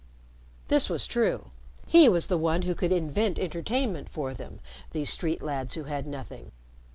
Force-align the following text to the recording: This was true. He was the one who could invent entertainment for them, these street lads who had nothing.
This 0.67 0.89
was 0.89 1.05
true. 1.05 1.51
He 1.85 2.09
was 2.09 2.25
the 2.25 2.39
one 2.39 2.63
who 2.63 2.73
could 2.73 2.91
invent 2.91 3.37
entertainment 3.37 4.09
for 4.09 4.33
them, 4.33 4.59
these 4.93 5.11
street 5.11 5.43
lads 5.43 5.75
who 5.75 5.83
had 5.83 6.07
nothing. 6.07 6.51